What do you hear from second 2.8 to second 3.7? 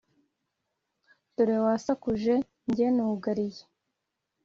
nugaliye